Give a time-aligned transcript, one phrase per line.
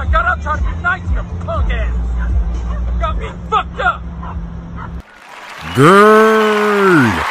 [0.00, 3.00] I got up trying to be nice to your punk ass.
[3.00, 4.02] Got me fucked up.
[5.76, 7.24] Girl.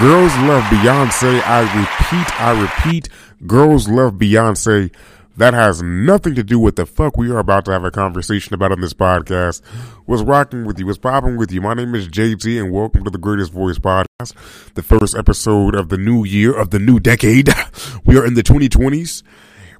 [0.00, 1.42] Girls love Beyonce.
[1.42, 3.08] I repeat, I repeat,
[3.48, 4.94] girls love Beyonce.
[5.36, 8.54] That has nothing to do with the fuck we are about to have a conversation
[8.54, 9.64] about on this podcast.
[10.06, 10.86] What's rocking with you?
[10.86, 11.60] What's popping with you?
[11.60, 14.34] My name is JT and welcome to the Greatest Voice Podcast,
[14.74, 17.48] the first episode of the new year, of the new decade.
[18.04, 19.24] We are in the 2020s.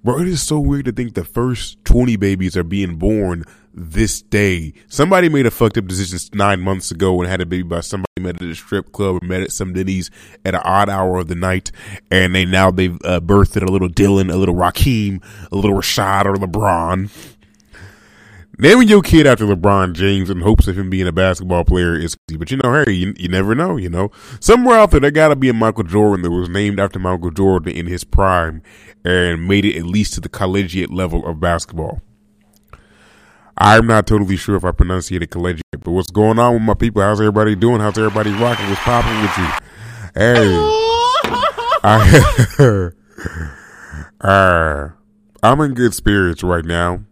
[0.05, 4.21] Bro, it is so weird to think the first 20 babies are being born this
[4.21, 4.75] day.
[4.87, 8.05] Somebody made a fucked up decision nine months ago and had a baby by somebody
[8.21, 10.11] met at a strip club or met at some Denny's
[10.45, 11.73] at an odd hour of the night.
[12.11, 16.27] And they now they've uh, birthed a little Dylan, a little Raheem, a little Rashad
[16.27, 17.11] or LeBron.
[18.65, 22.17] Naming your kid after LeBron James in hopes of him being a basketball player is
[22.31, 22.39] easy.
[22.39, 24.11] But you know, hey, you, you never know, you know.
[24.41, 27.77] Somewhere out there, there gotta be a Michael Jordan that was named after Michael Jordan
[27.77, 28.63] in his prime
[29.05, 32.01] and made it at least to the collegiate level of basketball.
[33.59, 37.03] I'm not totally sure if I pronunciated collegiate, but what's going on with my people?
[37.03, 37.83] How's everybody doing?
[37.83, 38.67] How's everybody rocking?
[38.71, 39.49] What's popping with you?
[40.15, 40.57] Hey,
[41.85, 42.91] I,
[44.27, 44.89] uh,
[45.43, 47.05] I'm in good spirits right now.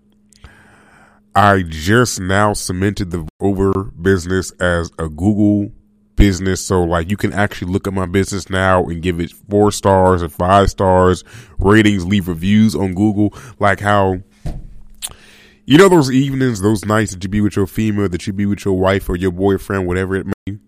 [1.34, 5.72] I just now cemented the over business as a Google
[6.16, 6.64] business.
[6.64, 10.20] So like you can actually look at my business now and give it four stars
[10.22, 11.24] and five stars
[11.58, 14.22] ratings, leave reviews on Google, like how
[15.64, 18.46] you know those evenings, those nights that you be with your female, that you be
[18.46, 20.58] with your wife or your boyfriend, whatever it may be,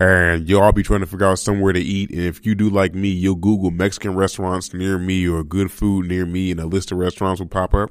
[0.00, 2.10] and you all be trying to figure out somewhere to eat.
[2.10, 6.06] And if you do like me, you'll Google Mexican restaurants near me or good food
[6.06, 7.90] near me, and a list of restaurants will pop up.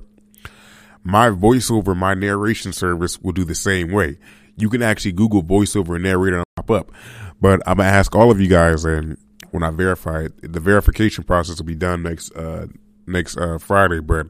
[1.08, 4.18] My voiceover, my narration service will do the same way.
[4.58, 6.92] You can actually Google voiceover narrator and pop up.
[7.40, 9.18] But I'm gonna ask all of you guys, and
[9.52, 12.68] when I verify it, the verification process will be done next uh,
[13.06, 14.02] next uh, Friday.
[14.02, 14.28] But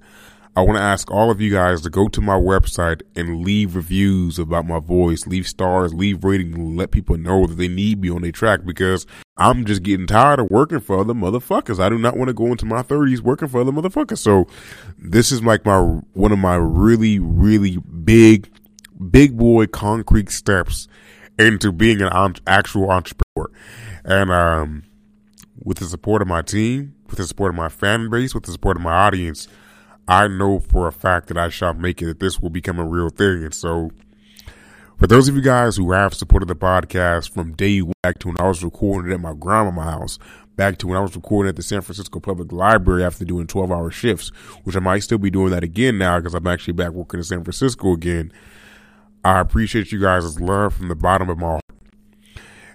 [0.57, 3.75] I want to ask all of you guys to go to my website and leave
[3.75, 8.09] reviews about my voice, leave stars, leave ratings, let people know that they need me
[8.09, 9.05] on their track because
[9.37, 11.79] I'm just getting tired of working for other motherfuckers.
[11.79, 14.17] I do not want to go into my 30s working for other motherfuckers.
[14.17, 14.47] So
[14.97, 18.49] this is like my one of my really really big
[19.11, 20.87] big boy concrete steps
[21.37, 23.51] into being an actual entrepreneur.
[24.03, 24.83] And um
[25.63, 28.51] with the support of my team, with the support of my fan base, with the
[28.51, 29.47] support of my audience,
[30.07, 32.85] I know for a fact that I shall make it, that this will become a
[32.85, 33.43] real thing.
[33.43, 33.91] And so,
[34.97, 38.29] for those of you guys who have supported the podcast from day one back to
[38.29, 40.19] when I was recording it at my grandma's house,
[40.55, 43.71] back to when I was recording at the San Francisco Public Library after doing 12
[43.71, 44.29] hour shifts,
[44.63, 47.25] which I might still be doing that again now because I'm actually back working in
[47.25, 48.31] San Francisco again.
[49.25, 51.66] I appreciate you guys' love from the bottom of my heart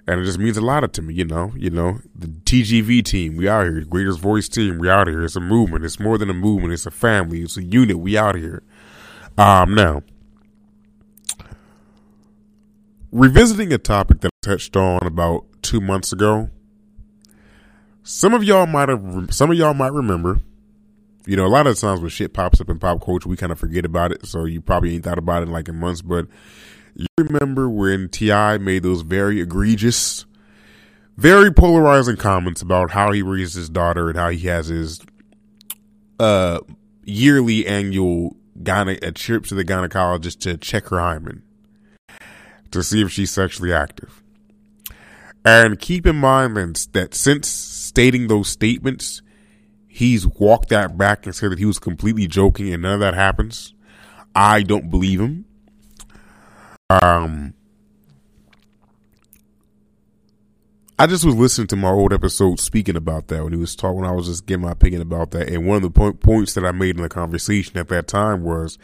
[0.07, 1.53] and it just means a lot to me, you know.
[1.57, 3.81] You know, the TGV team, we out here.
[3.83, 5.23] Greatest Voice team, we out here.
[5.23, 5.85] It's a movement.
[5.85, 6.73] It's more than a movement.
[6.73, 7.43] It's a family.
[7.43, 7.99] It's a unit.
[7.99, 8.63] We out here.
[9.39, 10.03] Um, now,
[13.13, 16.51] revisiting a topic that I touched on about two months ago.
[18.03, 20.41] Some of y'all might have, some of y'all might remember.
[21.25, 23.53] You know, a lot of times when shit pops up in pop culture, we kind
[23.53, 24.27] of forget about it.
[24.27, 26.27] So you probably ain't thought about it in like in months, but
[26.95, 28.59] you remember when T.I.
[28.59, 30.27] made those very egregious,
[31.17, 35.01] very polarizing comments about how he raised his daughter and how he has his
[36.21, 36.61] uh
[37.05, 41.43] yearly annual gyne- a trip to the gynecologist to check her hymen
[42.71, 44.23] to see if she's sexually active.
[45.45, 46.57] And keep in mind
[46.93, 49.23] that since stating those statements,
[49.89, 53.15] he's walked that back and said that he was completely joking and none of that
[53.15, 53.75] happens.
[54.35, 55.45] I don't believe him.
[57.01, 57.55] Um,
[60.99, 64.05] I just was listening to my old episode speaking about that when he was talking.
[64.05, 66.67] I was just giving my opinion about that, and one of the point, points that
[66.67, 68.79] I made in the conversation at that time was,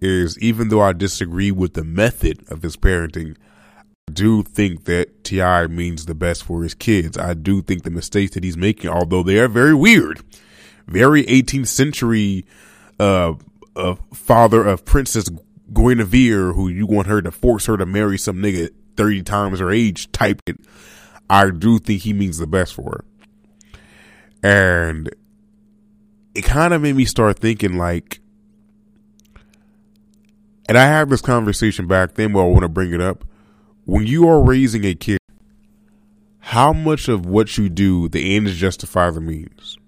[0.00, 3.36] is even though I disagree with the method of his parenting,
[4.08, 5.68] I do think that T.I.
[5.68, 7.16] means the best for his kids.
[7.16, 10.20] I do think the mistakes that he's making, although they are very weird,
[10.88, 12.46] very 18th century,
[12.98, 13.34] uh,
[13.76, 15.28] uh father of Princess
[15.72, 19.70] Guinevere, who you want her to force her to marry some nigga 30 times her
[19.70, 20.58] age type it,
[21.28, 23.04] I do think he means the best for her.
[24.42, 25.10] And
[26.34, 28.20] it kind of made me start thinking like,
[30.68, 33.24] and I had this conversation back then, but I want to bring it up.
[33.84, 35.18] When you are raising a kid,
[36.40, 39.78] how much of what you do, the ends justify the means?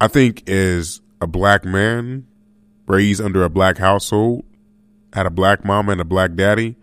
[0.00, 2.26] I think as a black man,
[2.86, 4.44] raised under a black household,
[5.12, 6.76] had a black mama and a black daddy,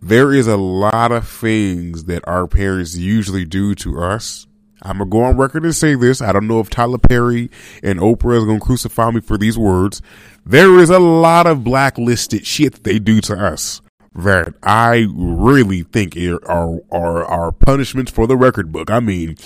[0.00, 4.46] there is a lot of things that our parents usually do to us
[4.82, 6.22] I'm gonna go on record and say this.
[6.22, 7.50] I don't know if Tyler Perry
[7.82, 10.02] and Oprah is gonna crucify me for these words.
[10.46, 13.80] There is a lot of blacklisted shit they do to us
[14.14, 18.90] that I really think are are are punishments for the record book.
[18.90, 19.36] I mean,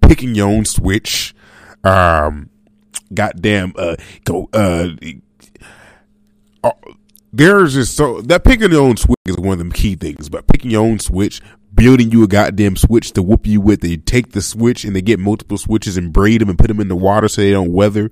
[0.00, 1.34] picking your own switch,
[1.84, 2.50] um,
[3.12, 4.88] goddamn, uh, go, uh,
[6.62, 6.70] uh
[7.32, 10.28] there's just so that picking your own switch is one of them key things.
[10.28, 11.40] But picking your own switch,
[11.72, 15.02] building you a goddamn switch to whoop you with, they take the switch and they
[15.02, 17.72] get multiple switches and braid them and put them in the water so they don't
[17.72, 18.10] weather.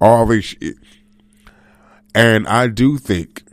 [0.00, 0.76] All this shit.
[2.14, 3.44] And I do think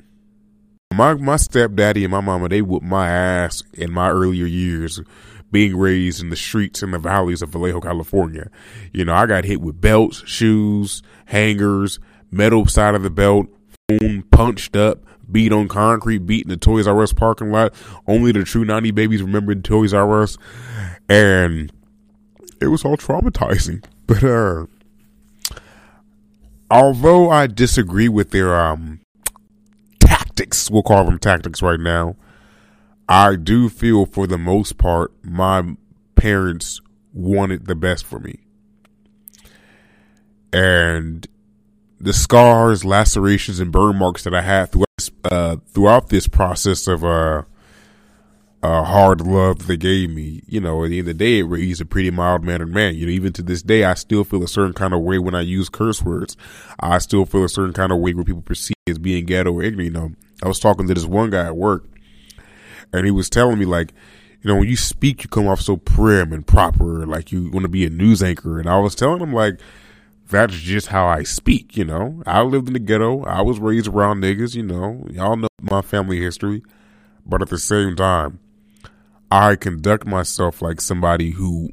[0.94, 5.00] my my stepdaddy and my mama they whooped my ass in my earlier years
[5.52, 8.50] being raised in the streets and the valleys of Vallejo, California.
[8.94, 12.00] You know, I got hit with belts, shoes, hangers,
[12.32, 13.48] metal side of the belt,
[13.90, 17.74] phone punched up, beat on concrete, beat in the Toys R Us parking lot.
[18.08, 20.38] Only the true 90 babies remember the Toys R Us.
[21.10, 21.72] And
[22.62, 23.84] it was all traumatizing.
[24.08, 24.68] But, uh,
[26.72, 29.02] although I disagree with their, um,
[30.00, 32.16] tactics, we'll call them tactics right now,
[33.10, 35.76] I do feel for the most part, my
[36.16, 36.82] parents
[37.14, 38.40] wanted the best for me.
[40.52, 41.28] And
[42.00, 46.88] the scars, lacerations, and burn marks that I had throughout this, uh, throughout this process
[46.88, 47.44] of uh,
[48.64, 51.44] uh, hard love they gave me, you know, at the end of the day, it
[51.44, 52.96] raised a pretty mild mannered man.
[52.96, 55.36] You know, even to this day, I still feel a certain kind of way when
[55.36, 56.36] I use curse words.
[56.80, 59.64] I still feel a certain kind of way where people perceive as being ghetto or
[59.64, 59.94] ignorant.
[59.94, 60.12] You know,
[60.44, 61.86] I was talking to this one guy at work,
[62.94, 63.94] and he was telling me like,
[64.42, 67.64] you know, when you speak, you come off so prim and proper, like you want
[67.64, 68.60] to be a news anchor.
[68.60, 69.60] And I was telling him like
[70.30, 72.22] that's just how I speak, you know.
[72.26, 73.24] I lived in the ghetto.
[73.24, 75.06] I was raised around niggas, you know.
[75.10, 76.64] Y'all know my family history.
[77.26, 78.40] But at the same time,
[79.32, 81.72] I conduct myself like somebody who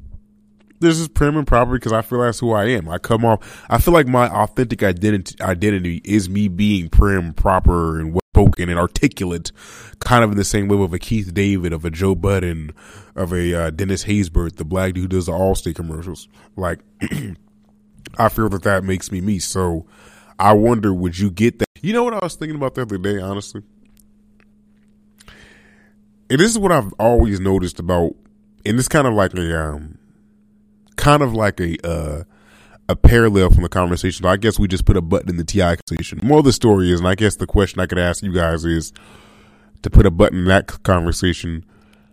[0.85, 2.87] this is prim and proper because I feel that's who I am.
[2.87, 7.99] I come off I feel like my authentic identity identity is me being prim, proper
[7.99, 9.51] and well spoken and articulate,
[9.99, 12.71] kind of in the same way of a Keith David, of a Joe Budden,
[13.15, 16.27] of a uh, Dennis Haysbert, the black dude who does the Allstate commercials.
[16.57, 16.81] Like
[18.17, 19.39] I feel that that makes me me.
[19.39, 19.85] So
[20.37, 21.69] I wonder, would you get that?
[21.81, 23.61] You know what I was thinking about the other day, honestly?
[26.29, 28.15] And this is what I've always noticed about,
[28.65, 29.99] and it's kind of like a, um,
[30.95, 32.23] kind of like a, uh,
[32.87, 34.25] a parallel from the conversation.
[34.25, 36.19] I guess we just put a button in the TI conversation.
[36.23, 38.65] More of the story is, and I guess the question I could ask you guys
[38.65, 38.93] is
[39.81, 41.65] to put a button in that conversation.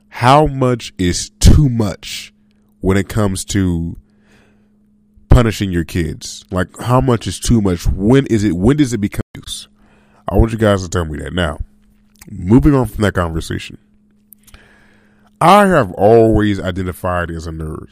[0.08, 2.32] How much is too much
[2.81, 3.96] when it comes to
[5.29, 6.44] punishing your kids?
[6.50, 7.87] Like, how much is too much?
[7.87, 8.52] When is it?
[8.52, 9.69] When does it become use?
[10.29, 11.58] I want you guys to tell me that now.
[12.31, 13.79] Moving on from that conversation,
[15.40, 17.88] I have always identified as a nerd.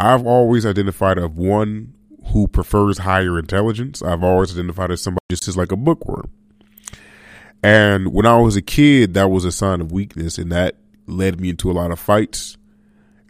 [0.00, 1.94] I've always identified of one
[2.26, 4.02] who prefers higher intelligence.
[4.02, 6.30] I've always identified as somebody just as like a bookworm.
[7.62, 11.40] And when I was a kid, that was a sign of weakness, and that led
[11.40, 12.58] me into a lot of fights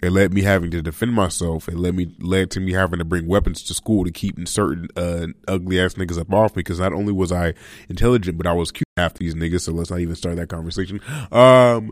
[0.01, 1.69] it led me having to defend myself.
[1.69, 4.89] It led me led to me having to bring weapons to school to keep certain
[4.97, 6.61] uh, ugly ass niggas up off me.
[6.61, 7.55] because not only was I
[7.89, 9.63] intelligent, but I was cute after these niggas.
[9.63, 11.01] So let's not even start that conversation.
[11.33, 11.91] Um,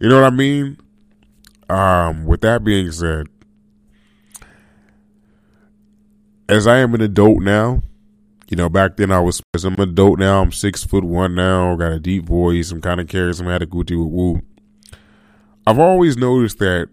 [0.00, 0.78] you know what I mean?
[1.68, 3.26] Um, with that being said,
[6.48, 7.82] as I am an adult now,
[8.48, 10.42] you know, back then I was as I'm an adult now.
[10.42, 11.74] I'm six foot one now.
[11.76, 12.70] Got a deep voice.
[12.70, 13.48] I'm kind of charismatic.
[13.48, 14.42] I had a good woo.
[15.66, 16.88] I've always noticed that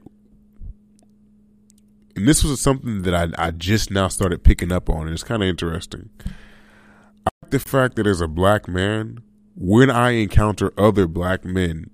[2.15, 5.23] and this was something that I, I just now started picking up on, and it's
[5.23, 6.09] kind of interesting.
[6.25, 9.19] I like the fact that as a black man,
[9.55, 11.89] when I encounter other black men,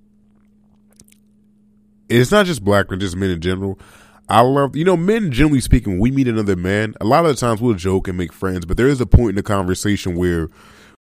[2.09, 3.79] it's not just black men, just men in general.
[4.29, 7.31] I love, you know, men generally speaking, when we meet another man, a lot of
[7.31, 10.15] the times we'll joke and make friends, but there is a point in the conversation
[10.15, 10.49] where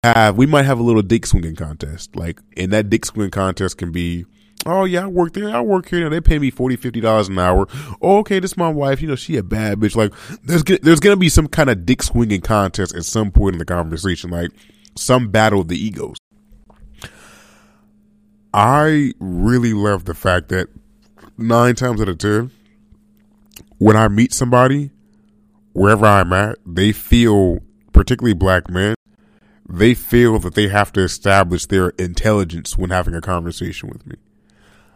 [0.04, 2.14] have, we might have a little dick swinging contest.
[2.14, 4.26] Like, and that dick swinging contest can be
[4.64, 5.48] Oh yeah, I work there.
[5.54, 6.00] I work here.
[6.00, 7.68] Know, they pay me 40 50 dollars an hour.
[8.02, 9.00] Oh, okay, this is my wife.
[9.00, 9.94] You know, she a bad bitch.
[9.94, 13.58] Like, there's there's gonna be some kind of dick swinging contest at some point in
[13.58, 14.50] the conversation, like
[14.96, 16.16] some battle of the egos.
[18.52, 20.68] I really love the fact that
[21.38, 22.50] nine times out of ten,
[23.78, 24.90] when I meet somebody,
[25.72, 27.58] wherever I'm at, they feel,
[27.92, 28.94] particularly black men,
[29.68, 34.16] they feel that they have to establish their intelligence when having a conversation with me.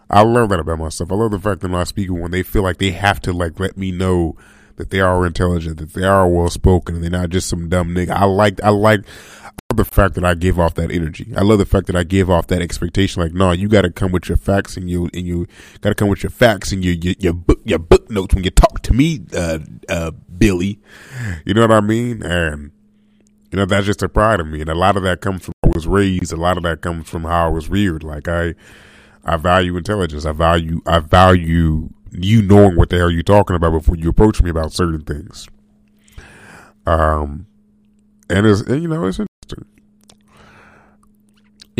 [0.08, 1.12] I love that about myself.
[1.12, 3.32] I love the fact that when I speak when they feel like they have to
[3.32, 4.36] like let me know
[4.76, 7.90] that they are intelligent, that they are well spoken, and they're not just some dumb
[7.90, 8.10] nigga.
[8.10, 9.04] I like I like
[9.88, 11.32] the fact that I give off that energy.
[11.36, 13.22] I love the fact that I give off that expectation.
[13.22, 15.46] Like, no, you got to come with your facts and you and you
[15.80, 18.44] got to come with your facts and your, your your book your book notes when
[18.44, 19.58] you talk to me, uh,
[19.88, 20.78] uh, Billy.
[21.44, 22.22] You know what I mean?
[22.22, 22.72] And
[23.50, 25.54] you know that's just a pride of me, and a lot of that comes from
[25.62, 26.32] how I was raised.
[26.32, 28.04] A lot of that comes from how I was reared.
[28.04, 28.54] Like I,
[29.24, 30.24] I value intelligence.
[30.24, 34.42] I value I value you knowing what the hell you're talking about before you approach
[34.42, 35.48] me about certain things.
[36.86, 37.46] Um,
[38.28, 39.29] and it's and, you know it's.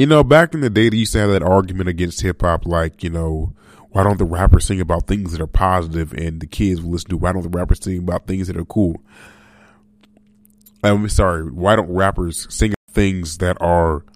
[0.01, 2.65] You know, back in the day, they used to have that argument against hip hop,
[2.65, 3.53] like you know,
[3.91, 7.11] why don't the rappers sing about things that are positive and the kids will listen
[7.11, 7.19] to?
[7.19, 8.97] Why don't the rappers sing about things that are cool?
[10.83, 14.07] I'm sorry, why don't rappers sing things that are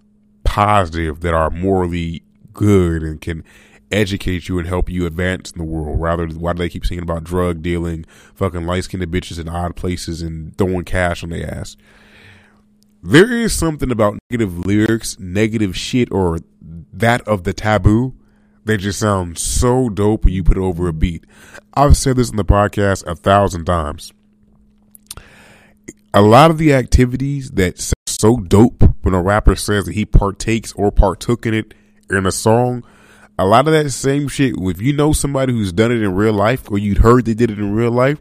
[0.43, 2.23] positive, that are morally
[2.55, 3.45] good, and can
[3.93, 6.01] educate you and help you advance in the world.
[6.01, 9.77] Rather, why do they keep singing about drug dealing, fucking light skinned bitches in odd
[9.77, 11.77] places, and throwing cash on their ass?
[13.05, 16.39] There is something about negative lyrics, negative shit, or
[16.93, 18.15] that of the taboo
[18.65, 21.25] that just sounds so dope when you put it over a beat.
[21.75, 24.13] I've said this in the podcast a thousand times.
[26.15, 30.07] A lot of the activities that sound so dope when a rapper says that he
[30.07, 31.75] partakes or partook in it
[32.09, 32.85] in a song
[33.39, 36.33] a lot of that same shit, if you know somebody who's done it in real
[36.33, 38.21] life or you'd heard they did it in real life,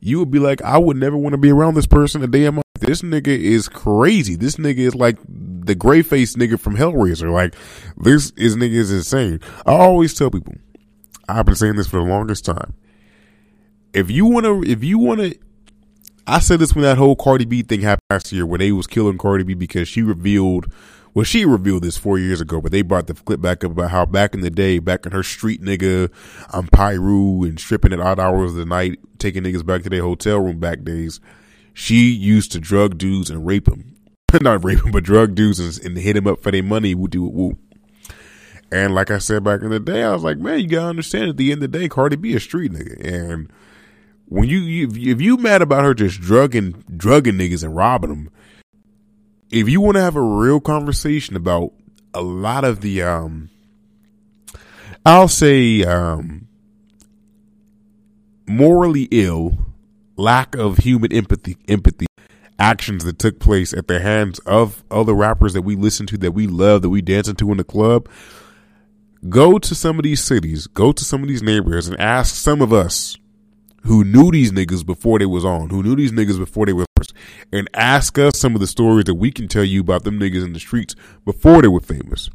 [0.00, 2.44] you would be like, I would never want to be around this person a day
[2.44, 2.62] in my.
[2.80, 4.36] This nigga is crazy.
[4.36, 7.32] This nigga is like the gray faced nigga from Hellraiser.
[7.32, 7.54] Like,
[7.96, 9.40] this is nigga is insane.
[9.66, 10.54] I always tell people,
[11.28, 12.74] I've been saying this for the longest time.
[13.92, 15.38] If you want to, if you want to,
[16.26, 18.86] I said this when that whole Cardi B thing happened last year, where they was
[18.86, 20.66] killing Cardi B because she revealed
[21.14, 23.90] well, she revealed this four years ago, but they brought the clip back up about
[23.90, 26.12] how back in the day, back in her street nigga,
[26.50, 30.02] I'm Pyru and stripping at odd hours of the night, taking niggas back to their
[30.02, 31.18] hotel room back days.
[31.78, 33.94] She used to drug dudes and rape them.
[34.40, 36.92] Not rape them, but drug dudes and, and hit them up for their money.
[36.92, 37.56] Woo do woo.
[38.72, 41.30] And like I said back in the day, I was like, man, you gotta understand
[41.30, 43.00] at the end of the day, Cardi B a street nigga.
[43.06, 43.52] And
[44.24, 48.30] when you, you if you mad about her just drugging drugging niggas and robbing them,
[49.52, 51.72] if you want to have a real conversation about
[52.12, 53.50] a lot of the um
[55.06, 56.48] I'll say um
[58.48, 59.67] morally ill
[60.18, 62.06] lack of human empathy empathy
[62.58, 66.32] actions that took place at the hands of other rappers that we listen to that
[66.32, 68.08] we love that we dance into in the club
[69.28, 72.60] go to some of these cities go to some of these neighborhoods and ask some
[72.60, 73.16] of us
[73.84, 76.86] who knew these niggas before they was on, who knew these niggas before they was,
[77.52, 80.44] and ask us some of the stories that we can tell you about them niggas
[80.44, 80.94] in the streets
[81.24, 82.28] before they were famous.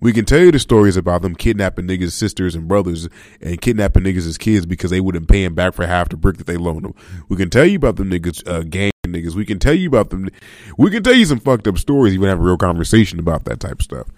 [0.00, 3.08] We can tell you the stories about them kidnapping niggas' sisters and brothers
[3.40, 6.38] and kidnapping niggas as kids because they wouldn't pay him back for half the brick
[6.38, 6.94] that they loaned them.
[7.28, 9.34] We can tell you about them niggas, uh, gang niggas.
[9.34, 10.30] We can tell you about them.
[10.78, 12.14] We can tell you some fucked up stories.
[12.14, 14.08] You would have a real conversation about that type of stuff.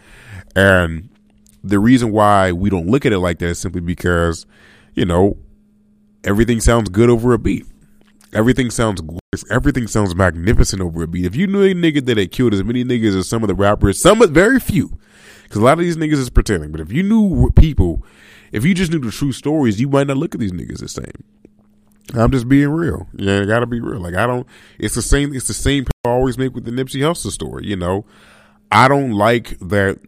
[0.55, 1.09] And
[1.65, 4.47] the reason why we don't look at it like that is simply because,
[4.95, 5.37] you know,
[6.25, 7.67] everything sounds good over a beat.
[8.33, 9.21] Everything sounds glorious.
[9.51, 11.27] Everything sounds magnificent over a beat.
[11.27, 13.55] If you knew a nigga that had killed as many niggas as some of the
[13.55, 14.97] rappers, some very few,
[15.53, 16.73] because a lot of these niggas is pretending.
[16.73, 18.03] But if you knew people,
[18.53, 20.89] if you just knew the true stories, you might not look at these niggas the
[20.89, 21.13] same.
[22.15, 23.07] I'm just being real.
[23.13, 24.01] Yeah, I gotta be real.
[24.01, 24.47] Like I don't.
[24.79, 25.35] It's the same.
[25.35, 25.85] It's the same.
[26.07, 27.67] I always make with the Nipsey Hussle story.
[27.67, 28.07] You know,
[28.71, 29.99] I don't like that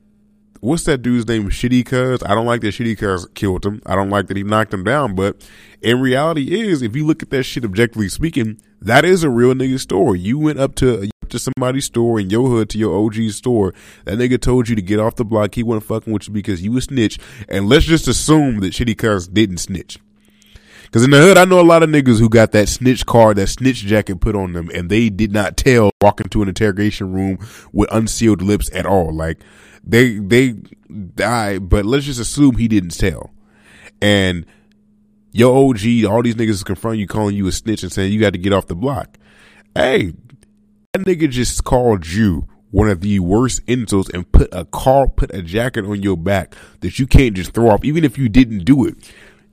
[0.61, 1.51] what's that dude's name?
[1.51, 2.23] Shitty Cuz.
[2.23, 3.83] I don't like that Shitty Cuz killed him.
[3.85, 5.15] I don't like that he knocked him down.
[5.15, 5.47] But
[5.83, 9.53] in reality, is if you look at that shit objectively speaking, that is a real
[9.53, 10.21] nigga story.
[10.21, 13.75] You went up to to somebody's store in your hood to your OG store.
[14.05, 15.55] That nigga told you to get off the block.
[15.55, 17.19] He wasn't fucking with you because you a snitch.
[17.49, 19.99] And let's just assume that Shitty Cuz didn't snitch.
[20.91, 23.37] Cause in the hood, I know a lot of niggas who got that snitch card,
[23.39, 27.13] that snitch jacket put on them, and they did not tell walk into an interrogation
[27.13, 27.39] room
[27.73, 29.13] with unsealed lips at all.
[29.13, 29.41] Like,
[29.83, 30.55] they they
[31.17, 33.33] die, but let's just assume he didn't tell.
[34.01, 34.47] And
[35.33, 38.35] your OG, all these niggas confront you, calling you a snitch and saying you got
[38.35, 39.19] to get off the block.
[39.75, 40.13] Hey,
[40.95, 45.33] that nigga just called you one of the worst insults and put a car, put
[45.35, 48.65] a jacket on your back that you can't just throw off, even if you didn't
[48.65, 48.97] do it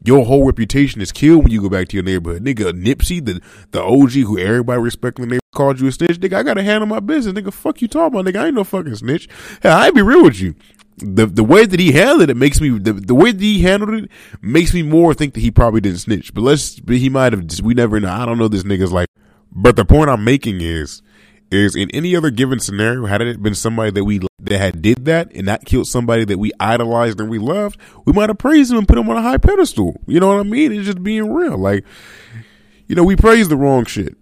[0.04, 2.44] your whole reputation is killed when you go back to your neighborhood.
[2.44, 6.20] Nigga, Nipsey, the, the OG who everybody respecting the neighborhood called you a snitch.
[6.20, 7.36] Nigga, I gotta handle my business.
[7.36, 8.26] Nigga, fuck you talking about.
[8.26, 9.30] Nigga, I ain't no fucking snitch.
[9.62, 10.56] Hell, I be real with you.
[10.98, 13.94] The the way that he handled it makes me the, the way that he handled
[13.94, 14.10] it
[14.42, 16.34] makes me more think that he probably didn't snitch.
[16.34, 18.12] But let's but he might have we never know.
[18.12, 19.08] I don't know this nigga's like
[19.52, 21.02] but the point I'm making is
[21.52, 25.06] is in any other given scenario, had it been somebody that we that had did
[25.06, 28.72] that and not killed somebody that we idolized and we loved, we might have praised
[28.72, 30.00] him and put him on a high pedestal.
[30.08, 30.72] You know what I mean?
[30.72, 31.58] It's just being real.
[31.58, 31.86] Like,
[32.88, 34.18] you know, we praise the wrong shit.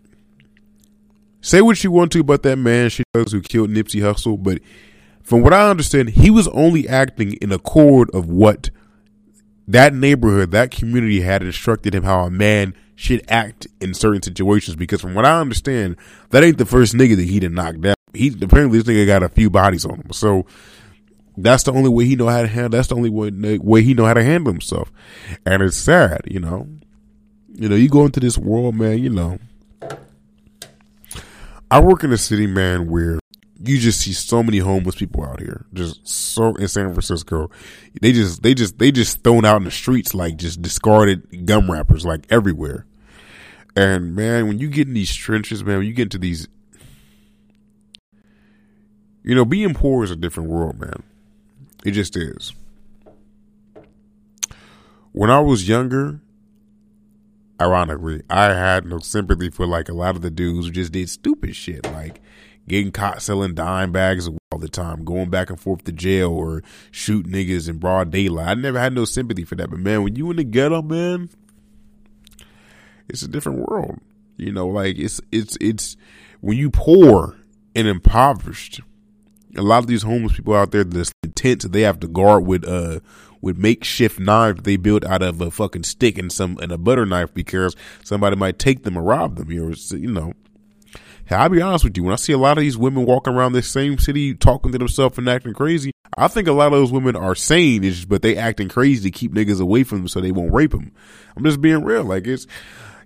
[1.42, 4.60] Say what you want to about that man Shitty Cuz who killed Nipsey Hussle, but
[5.24, 8.72] from what I understand, he was only acting in accord of what
[9.70, 14.76] that neighborhood, that community had instructed him how a man should act in certain situations.
[14.76, 15.96] Because from what I understand,
[16.32, 17.94] that ain't the first nigga that he done knock down.
[18.14, 20.48] He apparently this nigga got a few bodies on him, so
[21.38, 22.72] that's the only way he know how to handle.
[22.72, 24.92] That's the only way, way he know how to handle himself,
[25.46, 26.68] and it's sad, you know.
[27.54, 28.98] You know, you go into this world, man.
[28.98, 29.38] You know,
[31.70, 33.19] I work in a city, man, where
[33.62, 35.66] you just see so many homeless people out here.
[35.74, 37.50] Just so in San Francisco,
[38.02, 41.70] they just they just they just thrown out in the streets like just discarded gum
[41.70, 42.86] wrappers like everywhere.
[43.76, 46.48] And man, when you get in these trenches, man, when you get into these,
[49.24, 51.04] you know, being poor is a different world, man.
[51.86, 52.54] It just is.
[55.12, 56.22] When I was younger,
[57.60, 61.10] ironically, I had no sympathy for like a lot of the dudes who just did
[61.10, 62.22] stupid shit, like
[62.70, 66.64] getting caught selling dime bags all the time, going back and forth to jail or
[66.92, 68.48] shoot niggas in broad daylight.
[68.48, 69.70] I never had no sympathy for that.
[69.70, 71.30] But man, when you in the ghetto, man,
[73.10, 74.00] it's a different world.
[74.38, 75.98] You know, like it's it's it's
[76.40, 77.36] when you poor
[77.76, 78.80] and impoverished.
[79.58, 82.66] A lot of these homeless people out there, the tents they have to guard with
[82.66, 83.00] uh
[83.42, 87.06] with makeshift knives they built out of a fucking stick and some and a butter
[87.06, 89.52] knife because somebody might take them or rob them.
[89.52, 90.34] You know, you know
[91.32, 92.04] I'll be honest with you.
[92.04, 94.78] When I see a lot of these women walking around this same city talking to
[94.78, 98.36] themselves and acting crazy, I think a lot of those women are sane, but they
[98.36, 100.92] acting crazy to keep niggas away from them so they won't rape them.
[101.36, 102.04] I'm just being real.
[102.04, 102.48] Like it's,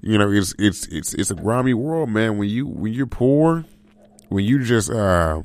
[0.02, 2.38] you know, it's it's it's it's a grimy world, man.
[2.38, 3.66] When you when you're poor,
[4.30, 5.42] when you just uh,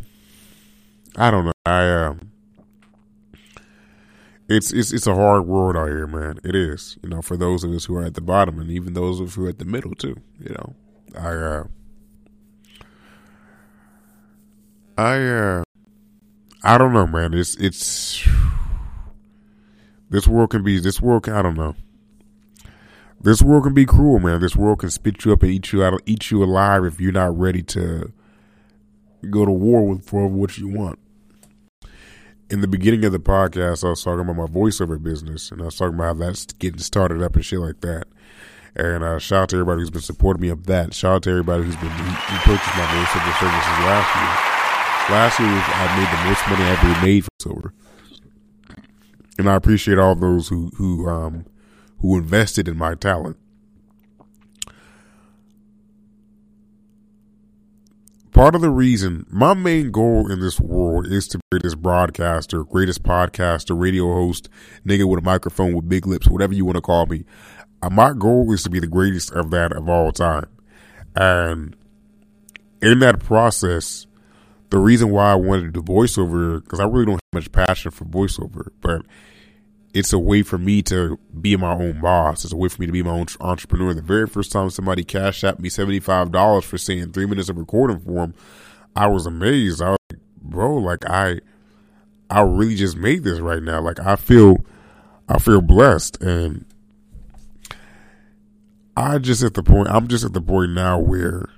[1.16, 2.14] I don't know, I uh,
[4.49, 6.38] it's it's it's a hard world out here, man.
[6.42, 8.94] It is, you know, for those of us who are at the bottom, and even
[8.94, 10.16] those of us who are at the middle too.
[10.40, 10.75] You know,
[11.14, 11.64] I uh
[14.99, 15.62] I uh
[16.64, 17.33] I don't know, man.
[17.33, 18.28] It's it's
[20.11, 21.76] this world can be this world can I don't know.
[23.21, 24.40] This world can be cruel, man.
[24.40, 27.12] This world can spit you up and eat you out eat you alive if you're
[27.12, 28.12] not ready to
[29.31, 30.99] go to war with for what you want.
[32.50, 35.67] In the beginning of the podcast, I was talking about my voiceover business, and I
[35.67, 38.06] was talking about how that's getting started up and shit like that.
[38.75, 40.93] And uh, shout out to everybody who's been supporting me of that.
[40.93, 44.57] Shout out to everybody who's been who, who purchased my voiceover services last year.
[45.10, 47.75] Last year I made the most money I ever made for silver,
[49.38, 51.47] and I appreciate all those who who um
[52.00, 53.38] who invested in my talent.
[58.32, 62.62] Part of the reason my main goal in this world is to be greatest broadcaster,
[62.62, 64.50] greatest podcaster, radio host,
[64.86, 67.25] nigga with a microphone with big lips, whatever you want to call me.
[67.80, 70.49] Uh, my goal is to be the greatest of that of all time.
[71.16, 71.75] And
[72.82, 74.06] in that process,
[74.71, 77.91] the reason why I wanted to do voiceover because I really don't have much passion
[77.91, 79.02] for voiceover, but
[79.95, 82.45] it's a way for me to be my own boss.
[82.45, 83.95] It's a way for me to be my own entrepreneur.
[83.95, 87.49] The very first time somebody cashed out me seventy five dollars for saying three minutes
[87.49, 88.35] of recording for them,
[88.95, 89.81] I was amazed.
[89.81, 91.41] I was like, bro, like I,
[92.28, 93.81] I really just made this right now.
[93.81, 94.59] Like I feel,
[95.28, 96.67] I feel blessed, and
[98.97, 99.89] I just at the point.
[99.89, 101.49] I'm just at the point now where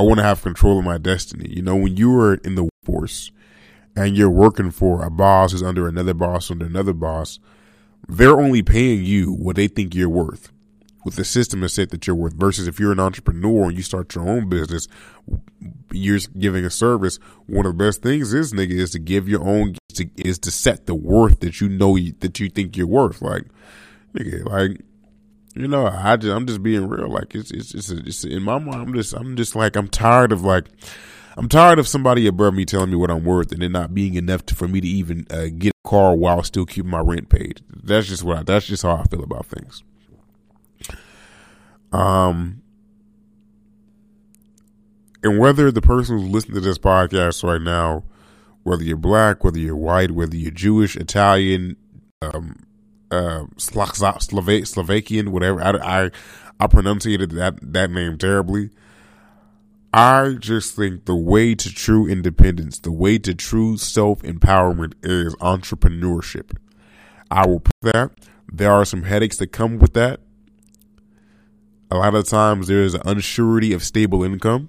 [0.00, 1.50] I want to have control of my destiny.
[1.50, 3.30] You know, when you are in the force
[3.94, 7.38] and you're working for a boss who's under another boss under another boss,
[8.08, 10.50] they're only paying you what they think you're worth.
[11.04, 13.82] With the system is set that you're worth versus if you're an entrepreneur and you
[13.82, 14.88] start your own business,
[15.90, 17.18] you're giving a service.
[17.46, 19.74] One of the best things is nigga is to give your own
[20.16, 23.20] is to set the worth that you know that you think you're worth.
[23.20, 23.44] Like
[24.14, 24.80] nigga, like
[25.54, 27.08] you know, I just, I'm just being real.
[27.08, 28.82] Like it's, it's, it's, it's, in my mind.
[28.82, 30.66] I'm just, I'm just like, I'm tired of like,
[31.36, 34.14] I'm tired of somebody above me telling me what I'm worth and it not being
[34.14, 37.28] enough to, for me to even uh, get a car while still keeping my rent
[37.28, 37.62] paid.
[37.68, 39.82] That's just what I, that's just how I feel about things.
[41.92, 42.62] Um,
[45.22, 48.04] and whether the person who's listening to this podcast right now,
[48.62, 51.76] whether you're black, whether you're white, whether you're Jewish, Italian,
[52.22, 52.56] um,
[53.10, 55.62] uh, Slova- Slovakian, whatever.
[55.62, 56.10] I, I,
[56.58, 58.70] I pronunciated that, that name terribly.
[59.92, 65.34] I just think the way to true independence, the way to true self empowerment is
[65.36, 66.56] entrepreneurship.
[67.30, 68.12] I will put that.
[68.52, 70.20] There are some headaches that come with that.
[71.90, 74.68] A lot of times there is an unsurety of stable income.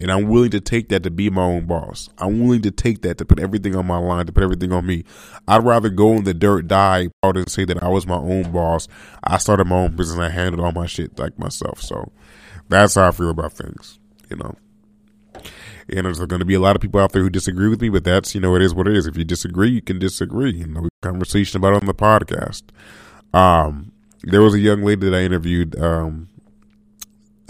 [0.00, 2.08] And I'm willing to take that to be my own boss.
[2.18, 4.86] I'm willing to take that to put everything on my line, to put everything on
[4.86, 5.04] me.
[5.46, 8.50] I'd rather go in the dirt, die, out and say that I was my own
[8.50, 8.88] boss.
[9.22, 10.18] I started my own business.
[10.18, 11.80] I handled all my shit like myself.
[11.80, 12.10] So
[12.68, 14.56] that's how I feel about things, you know.
[15.88, 17.88] And there's going to be a lot of people out there who disagree with me,
[17.88, 19.06] but that's, you know, it is what it is.
[19.06, 20.52] If you disagree, you can disagree.
[20.52, 22.62] You know, we had a conversation about it on the podcast.
[23.34, 26.28] Um, there was a young lady that I interviewed, um,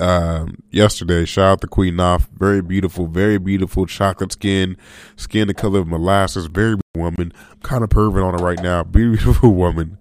[0.02, 1.24] uh, yesterday.
[1.24, 2.28] Shout out to Queen Nof.
[2.36, 4.76] Very beautiful, very beautiful chocolate skin,
[5.16, 6.46] skin the color of molasses.
[6.46, 7.32] Very woman.
[7.50, 8.82] I'm kind of perving on her right now.
[8.92, 9.98] Beautiful woman.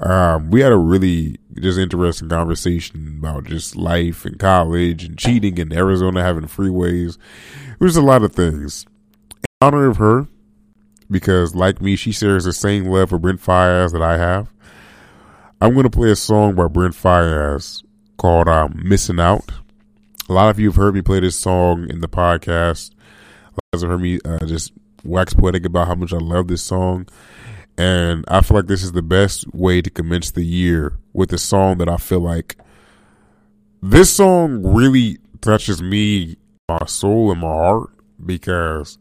[0.00, 5.58] Um, we had a really just interesting conversation about just life and college and cheating
[5.58, 7.16] in Arizona having freeways.
[7.72, 8.86] It was a lot of things.
[9.30, 10.28] In honor of her,
[11.10, 14.52] because like me, she shares the same love for Brent Faiyaz that I have.
[15.60, 17.82] I'm going to play a song by Brent Faiyaz
[18.16, 19.50] called um, Missing Out.
[20.28, 22.92] A lot of you have heard me play this song in the podcast.
[22.92, 24.72] A lot of you have heard me uh, just
[25.04, 27.06] wax poetic about how much I love this song.
[27.78, 31.38] And I feel like this is the best way to commence the year with a
[31.38, 32.56] song that I feel like
[33.82, 36.36] this song really touches me,
[36.68, 37.90] my soul, and my heart
[38.24, 38.98] because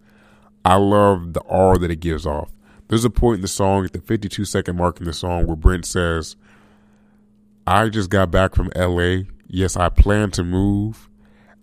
[0.63, 2.51] I love the R that it gives off.
[2.87, 5.55] There's a point in the song, at the 52 second mark in the song, where
[5.55, 6.35] Brent says,
[7.67, 9.23] I just got back from LA.
[9.47, 11.09] Yes, I plan to move.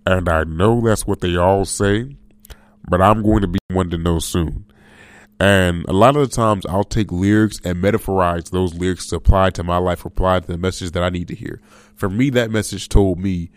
[0.04, 2.16] And I know that's what they all say,
[2.88, 4.66] but I'm going to be one to know soon.
[5.38, 9.50] And a lot of the times I'll take lyrics and metaphorize those lyrics to apply
[9.50, 11.60] to my life, apply to the message that I need to hear.
[11.94, 13.50] For me, that message told me,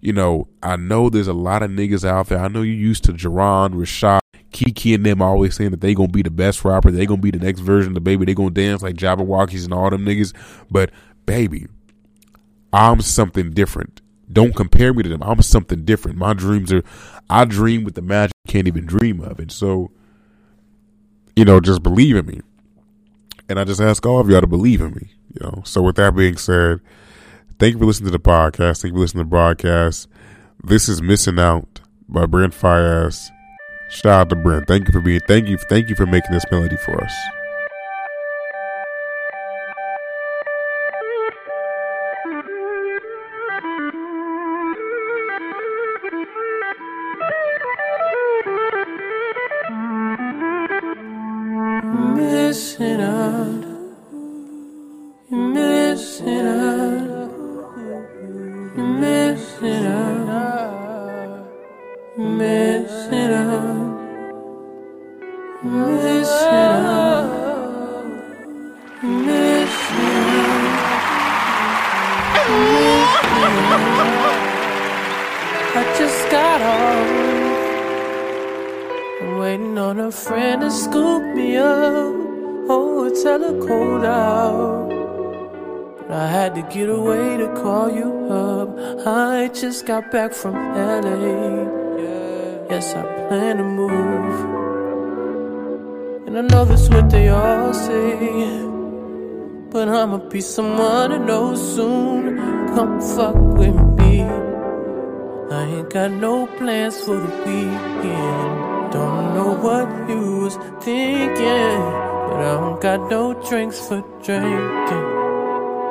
[0.00, 2.38] you know, I know there's a lot of niggas out there.
[2.38, 4.20] I know you used to Jerron, Rashad,
[4.52, 6.90] Kiki and them always saying that they gonna be the best rapper.
[6.90, 8.24] They gonna be the next version of the baby.
[8.24, 10.34] They gonna dance like Jabbawockeez and all them niggas.
[10.70, 10.90] But
[11.26, 11.66] baby,
[12.76, 14.02] I'm something different.
[14.30, 15.22] Don't compare me to them.
[15.22, 16.18] I'm something different.
[16.18, 16.82] My dreams are,
[17.30, 19.38] I dream with the magic you can't even dream of.
[19.38, 19.90] And so,
[21.34, 22.42] you know, just believe in me.
[23.48, 25.14] And I just ask all of y'all to believe in me.
[25.32, 26.80] You know, so with that being said,
[27.58, 28.82] thank you for listening to the podcast.
[28.82, 30.08] Thank you for listening to the broadcast.
[30.62, 33.30] This is Missing Out by Brent Faiyaz.
[33.88, 34.66] Shout out to Brent.
[34.66, 37.14] Thank you for being, thank you, thank you for making this melody for us.
[62.86, 63.32] You're missing
[65.94, 67.32] out.
[69.02, 70.76] You're missing out.
[75.74, 77.08] I just got off.
[79.20, 82.14] I'm waiting on a friend to scoop me up.
[82.68, 84.92] Oh, it's hella cold out.
[86.08, 88.78] I had to get away to call you up.
[89.04, 91.85] I just got back from LA.
[92.68, 94.38] Yes, I plan to move.
[96.26, 98.66] And I know that's what they all say.
[99.70, 102.36] But I'ma be someone to know soon.
[102.74, 104.22] Come fuck with me.
[104.22, 108.92] I ain't got no plans for the weekend.
[108.92, 111.82] Don't know what you was thinking,
[112.26, 115.06] but I don't got no drinks for drinking.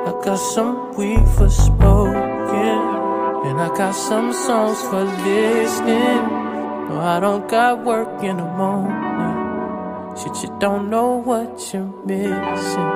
[0.08, 2.82] I got some weed for smoking,
[3.48, 6.45] and I got some songs for listening.
[6.88, 10.16] No, I don't got work in the morning.
[10.16, 12.95] Shit, you don't know what you're missing.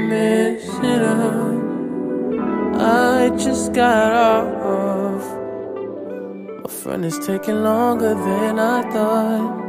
[0.00, 1.60] Out, missing out.
[2.80, 5.24] I just got off.
[6.62, 9.60] My friend is taking longer than I thought.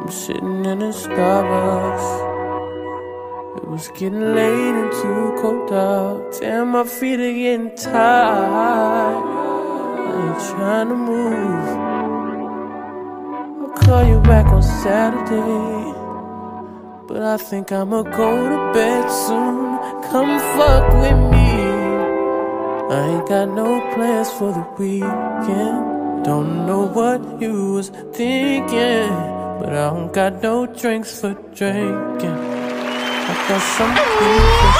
[0.00, 2.28] I'm sitting in a Starbucks.
[3.56, 6.38] It was getting late and too cold out.
[6.40, 9.24] Damn, my feet are getting tired.
[10.06, 11.68] I ain't trying to move.
[13.62, 15.94] I'll call you back on Saturday.
[17.08, 19.69] But I think I'ma go to bed soon.
[20.10, 21.50] Come fuck with me.
[22.90, 26.24] I ain't got no plans for the weekend.
[26.24, 29.14] Don't know what you was thinking,
[29.60, 32.38] but I don't got no drinks for drinking.
[33.30, 34.70] I got something.